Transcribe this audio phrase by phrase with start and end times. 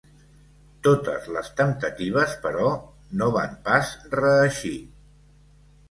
[0.87, 2.73] Totes les temptatives, però,
[3.21, 4.77] no van pas reeixir.